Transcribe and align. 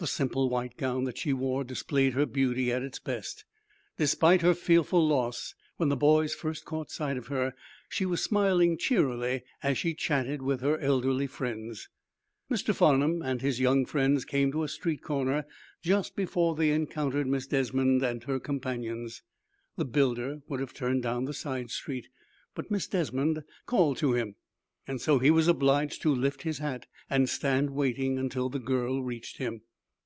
The 0.00 0.06
simple 0.06 0.48
white 0.48 0.76
gown 0.76 1.02
that 1.06 1.18
she 1.18 1.32
wore 1.32 1.64
displayed 1.64 2.12
her 2.12 2.24
beauty 2.24 2.70
at 2.70 2.84
its 2.84 3.00
best. 3.00 3.44
Despite 3.96 4.42
her 4.42 4.54
fearful 4.54 5.04
loss, 5.04 5.56
when 5.76 5.88
the 5.88 5.96
boys 5.96 6.32
first 6.36 6.64
caught 6.64 6.92
sight 6.92 7.16
of 7.16 7.26
her, 7.26 7.52
she 7.88 8.06
was 8.06 8.22
smiling 8.22 8.78
cheerily 8.78 9.42
as 9.60 9.76
she 9.76 9.94
chatted 9.94 10.40
with 10.40 10.60
her 10.60 10.78
elderly 10.78 11.26
friends. 11.26 11.88
Mr. 12.48 12.72
Farnum 12.72 13.22
and 13.22 13.42
his 13.42 13.58
young 13.58 13.84
friends 13.84 14.24
came 14.24 14.52
to 14.52 14.62
a 14.62 14.68
street 14.68 15.02
corner 15.02 15.44
just 15.82 16.14
before 16.14 16.54
they 16.54 16.70
encountered 16.70 17.26
Miss 17.26 17.48
Desmond 17.48 18.00
and 18.04 18.22
her 18.22 18.38
companions. 18.38 19.24
The 19.76 19.84
builder 19.84 20.42
would 20.46 20.60
have 20.60 20.74
turned 20.74 21.02
down 21.02 21.24
the 21.24 21.34
side 21.34 21.70
street, 21.72 22.06
but 22.54 22.70
Miss 22.70 22.86
Desmond 22.86 23.42
called 23.66 23.96
to 23.96 24.12
him. 24.12 24.36
So 24.98 25.18
he 25.18 25.32
was 25.32 25.48
obliged 25.48 26.02
to 26.02 26.14
lift 26.14 26.42
his 26.42 26.58
hat 26.58 26.86
and 27.10 27.28
stand 27.28 27.70
waiting 27.70 28.16
until 28.16 28.48
the 28.48 28.60
girl 28.60 29.02
reached 29.02 29.38
him. 29.38 29.62